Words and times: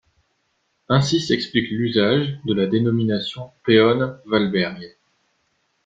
Ainsi 0.89 1.21
s'explique 1.21 1.69
l'usage 1.69 2.39
de 2.45 2.55
la 2.55 2.65
dénomination 2.65 3.51
Péone-Valberg. 3.67 4.97